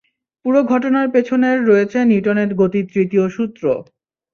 [0.45, 3.63] পুরো ঘটনার পেছনের রয়েছে নিউটনের গতির তৃতীয় সূত্র।